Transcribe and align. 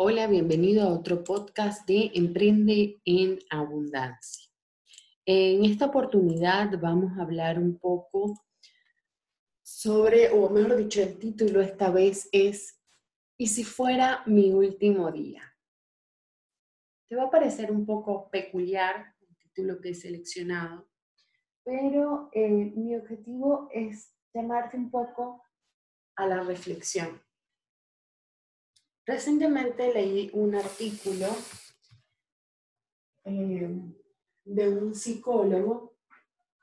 Hola, 0.00 0.28
bienvenido 0.28 0.84
a 0.84 0.92
otro 0.92 1.24
podcast 1.24 1.84
de 1.88 2.12
Emprende 2.14 3.00
en 3.04 3.40
Abundancia. 3.50 4.48
En 5.26 5.64
esta 5.64 5.86
oportunidad 5.86 6.78
vamos 6.80 7.18
a 7.18 7.22
hablar 7.22 7.58
un 7.58 7.80
poco 7.80 8.40
sobre, 9.60 10.30
o 10.30 10.50
mejor 10.50 10.76
dicho, 10.76 11.02
el 11.02 11.18
título 11.18 11.60
esta 11.60 11.90
vez 11.90 12.28
es 12.30 12.80
¿Y 13.36 13.48
si 13.48 13.64
fuera 13.64 14.22
mi 14.24 14.52
último 14.52 15.10
día? 15.10 15.42
Te 17.08 17.16
va 17.16 17.24
a 17.24 17.30
parecer 17.30 17.72
un 17.72 17.84
poco 17.84 18.30
peculiar 18.30 19.16
el 19.20 19.36
título 19.36 19.80
que 19.80 19.88
he 19.88 19.94
seleccionado, 19.94 20.88
pero 21.64 22.30
eh, 22.32 22.72
mi 22.76 22.94
objetivo 22.94 23.68
es 23.72 24.14
llamarte 24.32 24.76
un 24.76 24.92
poco 24.92 25.42
a 26.14 26.24
la 26.28 26.44
reflexión 26.44 27.20
Recientemente 29.08 29.90
leí 29.94 30.30
un 30.34 30.54
artículo 30.54 31.28
eh, 33.24 33.70
de 34.44 34.68
un 34.68 34.94
psicólogo 34.94 35.96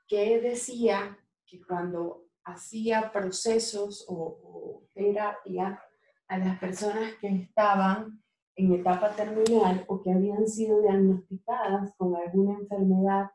que 0.06 0.40
decía 0.40 1.18
que 1.44 1.60
cuando 1.60 2.28
hacía 2.44 3.10
procesos 3.10 4.06
o, 4.08 4.84
terapia 4.94 5.82
a 6.28 6.38
las 6.38 6.56
personas 6.60 7.14
que 7.20 7.26
estaban 7.26 8.22
en 8.54 8.74
etapa 8.74 9.16
terminal 9.16 9.84
o 9.88 10.00
que 10.00 10.12
habían 10.12 10.46
sido 10.46 10.80
diagnosticadas 10.82 11.96
con 11.96 12.14
alguna 12.14 12.60
enfermedad 12.60 13.28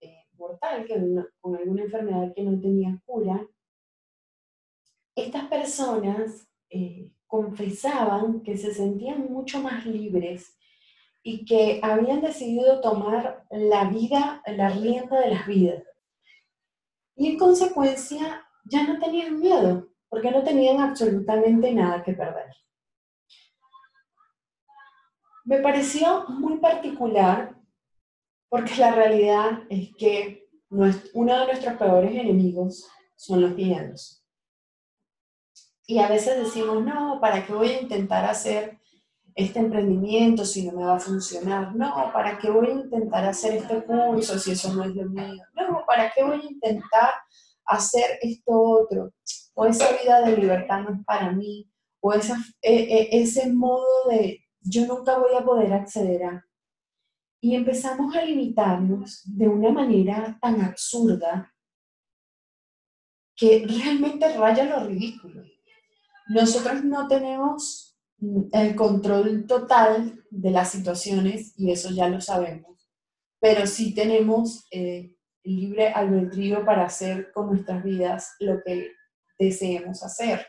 eh, 0.00 0.26
mortal, 0.32 0.88
con 1.40 1.56
alguna 1.56 1.84
enfermedad 1.84 2.32
que 2.34 2.42
no 2.42 2.60
tenía 2.60 3.00
cura, 3.06 3.46
estas 5.14 5.46
personas 5.46 6.48
eh, 6.68 7.12
confesaban 7.30 8.42
que 8.42 8.58
se 8.58 8.74
sentían 8.74 9.32
mucho 9.32 9.60
más 9.60 9.86
libres 9.86 10.58
y 11.22 11.44
que 11.44 11.80
habían 11.82 12.20
decidido 12.20 12.80
tomar 12.80 13.46
la 13.50 13.84
vida, 13.84 14.42
la 14.46 14.70
rienda 14.70 15.20
de 15.20 15.30
las 15.30 15.46
vidas. 15.46 15.84
Y 17.14 17.28
en 17.28 17.38
consecuencia 17.38 18.44
ya 18.64 18.84
no 18.84 18.98
tenían 18.98 19.38
miedo, 19.38 19.88
porque 20.08 20.32
no 20.32 20.42
tenían 20.42 20.80
absolutamente 20.80 21.72
nada 21.72 22.02
que 22.02 22.14
perder. 22.14 22.52
Me 25.44 25.58
pareció 25.58 26.24
muy 26.28 26.58
particular 26.58 27.56
porque 28.48 28.74
la 28.76 28.90
realidad 28.90 29.62
es 29.68 29.94
que 29.96 30.48
uno 30.68 31.40
de 31.40 31.46
nuestros 31.46 31.76
peores 31.76 32.10
enemigos 32.10 32.88
son 33.14 33.40
los 33.42 33.54
miedos. 33.54 34.19
Y 35.90 35.98
a 35.98 36.06
veces 36.06 36.38
decimos, 36.38 36.84
no, 36.84 37.18
¿para 37.20 37.44
qué 37.44 37.52
voy 37.52 37.70
a 37.70 37.80
intentar 37.80 38.24
hacer 38.24 38.78
este 39.34 39.58
emprendimiento 39.58 40.44
si 40.44 40.64
no 40.64 40.78
me 40.78 40.84
va 40.84 40.94
a 40.94 41.00
funcionar? 41.00 41.74
No, 41.74 42.12
¿para 42.12 42.38
qué 42.38 42.48
voy 42.48 42.68
a 42.68 42.74
intentar 42.74 43.24
hacer 43.24 43.54
este 43.54 43.82
curso 43.84 44.38
si 44.38 44.52
eso 44.52 44.72
no 44.72 44.84
es 44.84 44.94
lo 44.94 45.06
mío? 45.06 45.42
No, 45.52 45.82
¿para 45.88 46.12
qué 46.12 46.22
voy 46.22 46.42
a 46.42 46.48
intentar 46.48 47.14
hacer 47.64 48.20
esto 48.22 48.52
otro? 48.52 49.12
O 49.54 49.66
esa 49.66 49.88
vida 50.00 50.22
de 50.22 50.36
libertad 50.36 50.82
no 50.82 50.94
es 50.94 51.04
para 51.04 51.32
mí, 51.32 51.68
o 51.98 52.12
esa, 52.12 52.36
e, 52.62 52.72
e, 52.72 53.20
ese 53.22 53.52
modo 53.52 54.10
de 54.10 54.44
yo 54.60 54.86
nunca 54.86 55.18
voy 55.18 55.34
a 55.36 55.44
poder 55.44 55.72
acceder 55.72 56.22
a. 56.22 56.46
Y 57.40 57.56
empezamos 57.56 58.14
a 58.14 58.22
limitarnos 58.22 59.22
de 59.24 59.48
una 59.48 59.72
manera 59.72 60.38
tan 60.40 60.60
absurda 60.60 61.52
que 63.34 63.66
realmente 63.66 64.38
raya 64.38 64.66
lo 64.66 64.86
ridículo. 64.86 65.42
Nosotros 66.30 66.84
no 66.84 67.08
tenemos 67.08 67.98
el 68.52 68.76
control 68.76 69.48
total 69.48 70.24
de 70.30 70.52
las 70.52 70.70
situaciones 70.70 71.54
y 71.56 71.72
eso 71.72 71.90
ya 71.90 72.08
lo 72.08 72.20
sabemos, 72.20 72.88
pero 73.40 73.66
sí 73.66 73.96
tenemos 73.96 74.64
eh, 74.70 75.12
libre 75.42 75.88
albedrío 75.88 76.64
para 76.64 76.84
hacer 76.84 77.32
con 77.32 77.48
nuestras 77.48 77.82
vidas 77.82 78.36
lo 78.38 78.62
que 78.64 78.92
deseemos 79.40 80.04
hacer. 80.04 80.46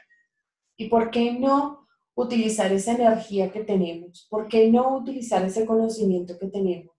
¿Y 0.77 0.87
por 0.87 1.09
qué 1.09 1.33
no 1.33 1.87
utilizar 2.13 2.71
esa 2.71 2.91
energía 2.91 3.51
que 3.51 3.63
tenemos? 3.63 4.27
¿Por 4.29 4.47
qué 4.47 4.69
no 4.69 4.95
utilizar 4.97 5.43
ese 5.43 5.65
conocimiento 5.65 6.37
que 6.37 6.45
tenemos 6.45 6.95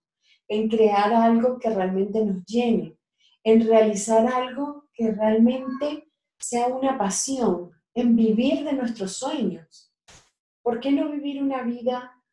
en 0.49 0.67
crear 0.67 1.13
algo 1.13 1.57
que 1.57 1.69
realmente 1.69 2.25
nos 2.25 2.43
llene? 2.45 2.97
En 3.45 3.65
realizar 3.65 4.27
algo 4.27 4.89
que 4.93 5.09
realmente 5.13 6.09
sea 6.37 6.67
una 6.67 6.97
pasión, 6.97 7.71
en 7.95 8.15
vivir 8.15 8.63
de 8.63 8.73
nuestros 8.73 9.17
sueños. 9.17 9.93
¿Por 10.61 10.79
qué 10.79 10.91
no 10.91 11.11
vivir 11.11 11.41
una 11.41 11.63
vida 11.63 12.23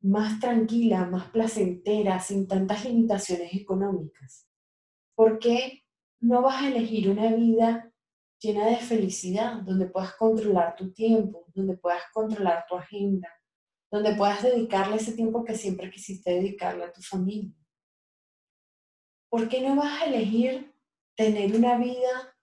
más 0.00 0.38
tranquila, 0.40 1.06
más 1.06 1.30
placentera, 1.30 2.20
sin 2.20 2.46
tantas 2.46 2.84
limitaciones 2.84 3.54
económicas? 3.54 4.48
¿Por 5.14 5.38
qué 5.38 5.84
no 6.20 6.42
vas 6.42 6.62
a 6.62 6.68
elegir 6.68 7.10
una 7.10 7.34
vida 7.34 7.92
llena 8.40 8.66
de 8.66 8.76
felicidad, 8.76 9.62
donde 9.62 9.86
puedas 9.86 10.14
controlar 10.16 10.76
tu 10.76 10.92
tiempo, 10.92 11.44
donde 11.54 11.76
puedas 11.76 12.02
controlar 12.12 12.64
tu 12.68 12.76
agenda, 12.76 13.28
donde 13.90 14.14
puedas 14.14 14.42
dedicarle 14.42 14.96
ese 14.96 15.12
tiempo 15.12 15.44
que 15.44 15.54
siempre 15.54 15.90
quisiste 15.90 16.32
dedicarle 16.32 16.84
a 16.84 16.92
tu 16.92 17.02
familia? 17.02 17.54
¿Por 19.30 19.48
qué 19.48 19.60
no 19.60 19.76
vas 19.76 20.02
a 20.02 20.04
elegir 20.06 20.74
tener 21.16 21.54
una 21.54 21.76
vida 21.78 22.33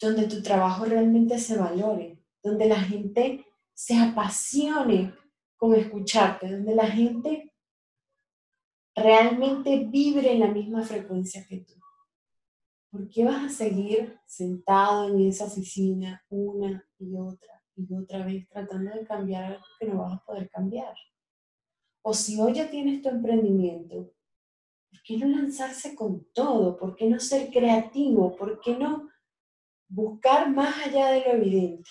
donde 0.00 0.26
tu 0.26 0.42
trabajo 0.42 0.84
realmente 0.84 1.38
se 1.38 1.56
valore, 1.56 2.18
donde 2.42 2.66
la 2.66 2.80
gente 2.80 3.46
se 3.74 3.96
apasione 3.96 5.14
con 5.56 5.74
escucharte, 5.74 6.50
donde 6.50 6.74
la 6.74 6.86
gente 6.86 7.52
realmente 8.94 9.84
vibre 9.84 10.32
en 10.32 10.40
la 10.40 10.48
misma 10.48 10.82
frecuencia 10.82 11.46
que 11.46 11.58
tú. 11.58 11.74
¿Por 12.90 13.08
qué 13.08 13.24
vas 13.24 13.44
a 13.44 13.48
seguir 13.48 14.18
sentado 14.26 15.08
en 15.08 15.20
esa 15.28 15.44
oficina 15.44 16.24
una 16.30 16.82
y 16.98 17.16
otra 17.16 17.62
y 17.74 17.94
otra 17.94 18.24
vez 18.24 18.48
tratando 18.48 18.90
de 18.94 19.04
cambiar 19.04 19.44
algo 19.44 19.64
que 19.78 19.86
no 19.86 19.98
vas 19.98 20.14
a 20.14 20.24
poder 20.24 20.48
cambiar? 20.48 20.94
O 22.02 22.14
si 22.14 22.40
hoy 22.40 22.54
ya 22.54 22.70
tienes 22.70 23.02
tu 23.02 23.08
emprendimiento, 23.08 24.14
¿por 24.90 25.02
qué 25.04 25.18
no 25.18 25.26
lanzarse 25.26 25.94
con 25.94 26.26
todo? 26.32 26.78
¿Por 26.78 26.96
qué 26.96 27.06
no 27.06 27.20
ser 27.20 27.50
creativo? 27.50 28.34
¿Por 28.36 28.60
qué 28.60 28.78
no 28.78 29.10
buscar 29.88 30.50
más 30.50 30.86
allá 30.86 31.10
de 31.10 31.20
lo 31.20 31.32
evidente. 31.32 31.90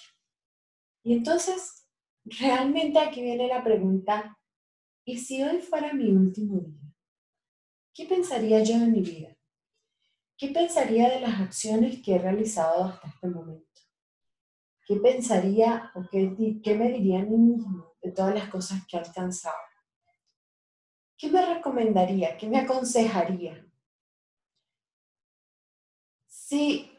Y 1.03 1.13
entonces, 1.13 1.87
realmente 2.25 2.99
aquí 2.99 3.21
viene 3.21 3.47
la 3.47 3.63
pregunta, 3.63 4.37
¿y 5.05 5.17
si 5.19 5.43
hoy 5.43 5.59
fuera 5.59 5.93
mi 5.93 6.11
último 6.11 6.59
día? 6.59 6.93
¿Qué 7.93 8.05
pensaría 8.05 8.63
yo 8.63 8.79
de 8.79 8.87
mi 8.87 9.01
vida? 9.01 9.35
¿Qué 10.37 10.49
pensaría 10.49 11.09
de 11.09 11.21
las 11.21 11.39
acciones 11.39 12.01
que 12.03 12.15
he 12.15 12.19
realizado 12.19 12.85
hasta 12.85 13.07
este 13.07 13.27
momento? 13.27 13.65
¿Qué 14.85 14.97
pensaría 14.97 15.91
o 15.95 16.03
qué, 16.11 16.75
me 16.75 16.91
diría 16.91 17.19
a 17.19 17.23
mí 17.23 17.37
mismo 17.37 17.95
de 18.01 18.11
todas 18.11 18.35
las 18.35 18.49
cosas 18.49 18.85
que 18.85 18.97
he 18.97 18.99
alcanzado? 18.99 19.55
¿Qué 21.17 21.31
me 21.31 21.45
recomendaría? 21.45 22.37
¿Qué 22.37 22.47
me 22.47 22.59
aconsejaría? 22.59 23.65
Si 26.27 26.91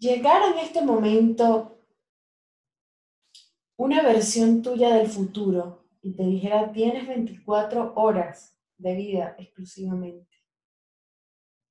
llegar 0.00 0.50
en 0.50 0.58
este 0.58 0.82
momento 0.82 1.78
una 3.76 4.02
versión 4.02 4.62
tuya 4.62 4.94
del 4.96 5.08
futuro 5.08 5.84
y 6.02 6.12
te 6.12 6.24
dijera, 6.24 6.72
tienes 6.72 7.06
24 7.06 7.92
horas 7.94 8.58
de 8.78 8.94
vida 8.96 9.36
exclusivamente, 9.38 10.34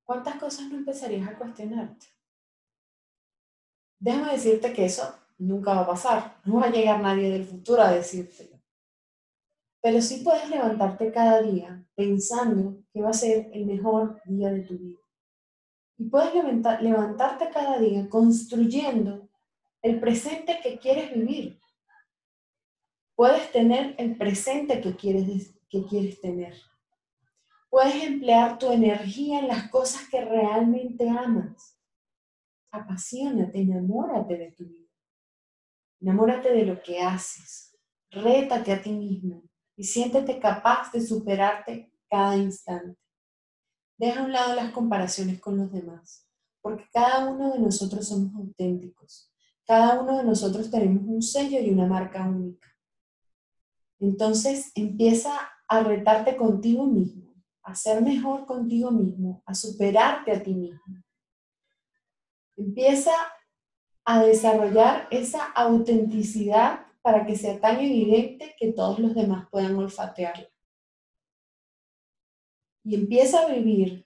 ¿cuántas 0.05 0.35
cosas 0.35 0.67
no 0.69 0.77
empezarías 0.77 1.27
a 1.27 1.37
cuestionarte? 1.37 2.05
Déjame 3.99 4.31
decirte 4.31 4.71
que 4.73 4.85
eso 4.85 5.13
nunca 5.39 5.73
va 5.73 5.81
a 5.81 5.87
pasar, 5.87 6.39
no 6.45 6.59
va 6.59 6.67
a 6.67 6.71
llegar 6.71 7.01
nadie 7.01 7.31
del 7.31 7.45
futuro 7.45 7.81
a 7.81 7.91
decírtelo. 7.91 8.59
Pero 9.81 10.01
sí 10.01 10.21
puedes 10.23 10.49
levantarte 10.49 11.11
cada 11.11 11.41
día 11.41 11.83
pensando 11.95 12.83
que 12.93 13.01
va 13.01 13.09
a 13.09 13.13
ser 13.13 13.49
el 13.53 13.65
mejor 13.65 14.21
día 14.25 14.51
de 14.51 14.61
tu 14.61 14.77
vida. 14.77 14.99
Y 15.99 16.05
puedes 16.05 16.33
levantarte 16.81 17.49
cada 17.49 17.77
día 17.77 18.07
construyendo 18.07 19.29
el 19.81 19.99
presente 19.99 20.59
que 20.63 20.79
quieres 20.79 21.13
vivir. 21.13 21.59
Puedes 23.15 23.51
tener 23.51 23.95
el 23.97 24.17
presente 24.17 24.79
que 24.79 24.95
quieres, 24.95 25.53
que 25.69 25.85
quieres 25.85 26.21
tener. 26.21 26.55
Puedes 27.69 28.01
emplear 28.01 28.57
tu 28.57 28.71
energía 28.71 29.39
en 29.39 29.49
las 29.49 29.69
cosas 29.69 30.07
que 30.09 30.23
realmente 30.23 31.09
amas. 31.09 31.77
Apasionate, 32.71 33.59
enamórate 33.59 34.37
de 34.37 34.51
tu 34.53 34.65
vida. 34.67 34.89
Enamórate 35.99 36.53
de 36.53 36.65
lo 36.65 36.81
que 36.81 37.01
haces. 37.01 37.77
Rétate 38.09 38.71
a 38.71 38.81
ti 38.81 38.93
mismo 38.93 39.43
y 39.75 39.83
siéntete 39.83 40.39
capaz 40.39 40.93
de 40.93 41.01
superarte 41.01 41.91
cada 42.09 42.37
instante. 42.37 42.97
Deja 43.99 44.21
a 44.21 44.23
un 44.23 44.31
lado 44.31 44.55
las 44.55 44.71
comparaciones 44.71 45.41
con 45.41 45.57
los 45.57 45.73
demás, 45.73 46.25
porque 46.61 46.85
cada 46.93 47.29
uno 47.29 47.51
de 47.51 47.59
nosotros 47.59 48.07
somos 48.07 48.33
auténticos. 48.33 49.29
Cada 49.67 50.01
uno 50.01 50.17
de 50.17 50.23
nosotros 50.23 50.71
tenemos 50.71 51.03
un 51.05 51.21
sello 51.21 51.59
y 51.59 51.69
una 51.69 51.85
marca 51.85 52.25
única. 52.25 52.69
Entonces 53.99 54.71
empieza 54.73 55.37
a 55.67 55.83
retarte 55.83 56.37
contigo 56.37 56.85
mismo, 56.85 57.35
a 57.61 57.75
ser 57.75 58.01
mejor 58.01 58.45
contigo 58.45 58.89
mismo, 58.89 59.43
a 59.45 59.53
superarte 59.53 60.31
a 60.31 60.41
ti 60.41 60.55
mismo. 60.55 61.03
Empieza 62.55 63.11
a 64.05 64.23
desarrollar 64.23 65.09
esa 65.11 65.43
autenticidad 65.43 66.85
para 67.01 67.25
que 67.25 67.35
sea 67.35 67.59
tan 67.59 67.79
evidente 67.79 68.55
que 68.57 68.71
todos 68.71 68.97
los 68.99 69.13
demás 69.13 69.49
puedan 69.51 69.75
olfatearla. 69.75 70.48
Y 72.89 72.95
empieza 72.95 73.41
a 73.41 73.53
vivir 73.53 74.03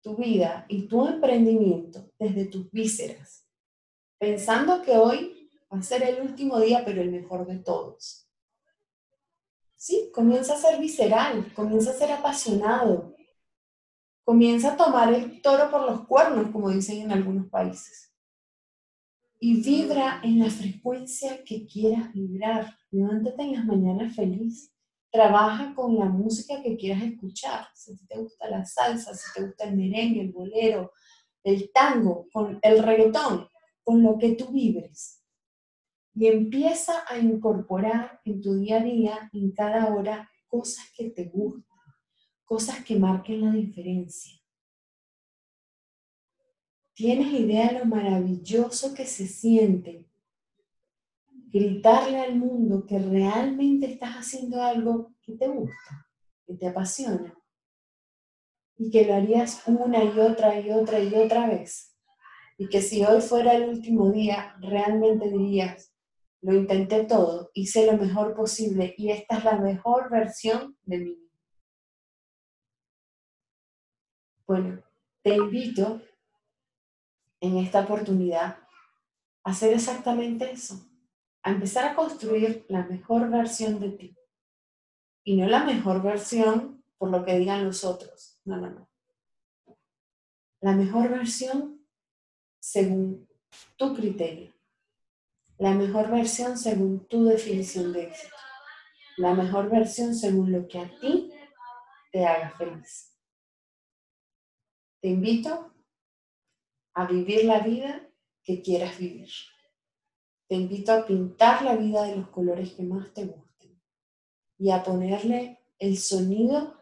tu 0.00 0.16
vida 0.16 0.64
y 0.66 0.88
tu 0.88 1.06
emprendimiento 1.06 2.10
desde 2.18 2.46
tus 2.46 2.70
vísceras, 2.70 3.46
pensando 4.18 4.80
que 4.80 4.92
hoy 4.92 5.50
va 5.70 5.80
a 5.80 5.82
ser 5.82 6.02
el 6.04 6.22
último 6.22 6.58
día, 6.58 6.86
pero 6.86 7.02
el 7.02 7.10
mejor 7.10 7.46
de 7.46 7.58
todos. 7.58 8.26
Sí, 9.74 10.10
comienza 10.14 10.54
a 10.54 10.56
ser 10.56 10.80
visceral, 10.80 11.52
comienza 11.52 11.90
a 11.90 11.98
ser 11.98 12.12
apasionado, 12.12 13.14
comienza 14.24 14.72
a 14.72 14.76
tomar 14.78 15.12
el 15.12 15.42
toro 15.42 15.70
por 15.70 15.82
los 15.82 16.06
cuernos, 16.06 16.50
como 16.52 16.70
dicen 16.70 17.02
en 17.02 17.12
algunos 17.12 17.50
países. 17.50 18.10
Y 19.38 19.60
vibra 19.62 20.22
en 20.24 20.38
la 20.38 20.48
frecuencia 20.48 21.44
que 21.44 21.66
quieras 21.66 22.10
vibrar. 22.14 22.74
Levántate 22.90 23.42
en 23.42 23.52
las 23.52 23.66
mañanas 23.66 24.16
feliz. 24.16 24.72
Trabaja 25.10 25.74
con 25.74 25.98
la 25.98 26.06
música 26.06 26.62
que 26.62 26.76
quieras 26.76 27.02
escuchar. 27.02 27.66
Si 27.74 27.96
te 28.06 28.18
gusta 28.18 28.50
la 28.50 28.64
salsa, 28.64 29.14
si 29.14 29.32
te 29.34 29.46
gusta 29.46 29.64
el 29.64 29.76
merengue, 29.76 30.20
el 30.20 30.32
bolero, 30.32 30.92
el 31.42 31.70
tango, 31.72 32.28
con 32.32 32.58
el 32.62 32.82
reggaetón, 32.82 33.48
con 33.82 34.02
lo 34.02 34.18
que 34.18 34.34
tú 34.34 34.48
vibres. 34.48 35.22
Y 36.14 36.26
empieza 36.26 37.04
a 37.06 37.18
incorporar 37.18 38.20
en 38.24 38.40
tu 38.40 38.58
día 38.58 38.78
a 38.78 38.84
día, 38.84 39.30
en 39.32 39.52
cada 39.52 39.94
hora, 39.94 40.30
cosas 40.48 40.86
que 40.96 41.10
te 41.10 41.24
gustan, 41.24 41.78
cosas 42.44 42.84
que 42.84 42.96
marquen 42.96 43.42
la 43.42 43.52
diferencia. 43.52 44.32
¿Tienes 46.94 47.28
idea 47.28 47.68
de 47.68 47.80
lo 47.80 47.84
maravilloso 47.84 48.94
que 48.94 49.04
se 49.04 49.26
siente 49.26 50.06
gritarle 51.58 52.20
al 52.20 52.36
mundo 52.36 52.84
que 52.86 52.98
realmente 52.98 53.92
estás 53.92 54.16
haciendo 54.16 54.62
algo 54.62 55.14
que 55.22 55.34
te 55.34 55.48
gusta, 55.48 56.06
que 56.46 56.54
te 56.54 56.68
apasiona? 56.68 57.34
Y 58.78 58.90
que 58.90 59.06
lo 59.06 59.14
harías 59.14 59.62
una 59.66 60.04
y 60.04 60.18
otra 60.18 60.60
y 60.60 60.70
otra 60.70 61.00
y 61.00 61.14
otra 61.14 61.46
vez. 61.48 61.96
Y 62.58 62.68
que 62.68 62.82
si 62.82 63.04
hoy 63.04 63.20
fuera 63.20 63.54
el 63.54 63.68
último 63.68 64.10
día, 64.10 64.56
realmente 64.60 65.30
dirías, 65.30 65.92
lo 66.42 66.54
intenté 66.54 67.04
todo, 67.04 67.50
hice 67.54 67.86
lo 67.86 67.96
mejor 67.96 68.34
posible 68.34 68.94
y 68.96 69.10
esta 69.10 69.38
es 69.38 69.44
la 69.44 69.58
mejor 69.58 70.10
versión 70.10 70.76
de 70.84 70.98
mí. 70.98 71.18
Bueno, 74.46 74.80
te 75.22 75.34
invito 75.34 76.00
en 77.40 77.56
esta 77.56 77.80
oportunidad 77.80 78.58
a 79.42 79.50
hacer 79.50 79.72
exactamente 79.72 80.50
eso, 80.50 80.88
a 81.46 81.50
empezar 81.50 81.84
a 81.84 81.94
construir 81.94 82.66
la 82.68 82.84
mejor 82.86 83.30
versión 83.30 83.78
de 83.78 83.90
ti. 83.90 84.16
Y 85.22 85.36
no 85.36 85.46
la 85.46 85.62
mejor 85.62 86.02
versión 86.02 86.82
por 86.98 87.08
lo 87.10 87.24
que 87.24 87.38
digan 87.38 87.64
los 87.64 87.84
otros, 87.84 88.40
no, 88.44 88.56
no, 88.56 88.70
no. 88.70 88.90
La 90.60 90.72
mejor 90.72 91.08
versión 91.08 91.86
según 92.58 93.28
tu 93.76 93.94
criterio. 93.94 94.56
La 95.58 95.70
mejor 95.72 96.10
versión 96.10 96.58
según 96.58 97.06
tu 97.06 97.24
definición 97.26 97.92
de 97.92 98.06
éxito. 98.06 98.34
La 99.16 99.32
mejor 99.32 99.70
versión 99.70 100.16
según 100.16 100.50
lo 100.50 100.66
que 100.66 100.80
a 100.80 100.98
ti 100.98 101.30
te 102.10 102.26
haga 102.26 102.50
feliz. 102.58 103.16
Te 105.00 105.10
invito 105.10 105.72
a 106.94 107.06
vivir 107.06 107.44
la 107.44 107.60
vida 107.60 108.10
que 108.42 108.60
quieras 108.62 108.98
vivir. 108.98 109.30
Te 110.48 110.54
invito 110.54 110.92
a 110.92 111.06
pintar 111.06 111.62
la 111.62 111.76
vida 111.76 112.04
de 112.04 112.16
los 112.16 112.28
colores 112.28 112.72
que 112.72 112.82
más 112.82 113.12
te 113.12 113.24
gusten 113.24 113.80
y 114.58 114.70
a 114.70 114.82
ponerle 114.82 115.58
el 115.78 115.98
sonido 115.98 116.74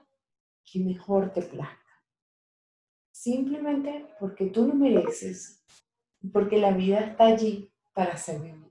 que 0.64 0.81
mejor 0.81 1.32
te 1.32 1.43
plazca. 1.43 1.81
Simplemente 3.11 4.06
porque 4.20 4.46
tú 4.46 4.66
lo 4.66 4.75
mereces 4.75 5.64
y 6.20 6.28
porque 6.28 6.58
la 6.58 6.72
vida 6.72 7.00
está 7.00 7.26
allí 7.26 7.72
para 7.93 8.16
ser 8.16 8.40
vivida. 8.40 8.70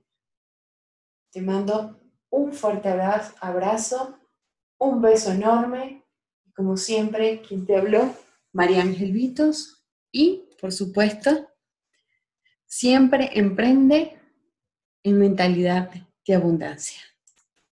Te 1.30 1.40
mando 1.40 2.00
un 2.30 2.52
fuerte 2.52 2.88
abrazo, 2.88 4.18
un 4.78 5.00
beso 5.00 5.32
enorme. 5.32 6.04
Como 6.54 6.76
siempre, 6.76 7.42
quien 7.42 7.66
te 7.66 7.76
habló, 7.76 8.14
María 8.52 8.82
Ángel 8.82 9.12
Vitos 9.12 9.84
y 10.12 10.48
por 10.60 10.72
supuesto, 10.72 11.50
siempre 12.64 13.30
emprende 13.34 14.18
en 15.04 15.18
mentalidad 15.18 15.90
de 16.26 16.34
abundancia. 16.34 17.00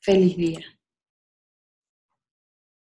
Feliz 0.00 0.37
día. 0.37 0.61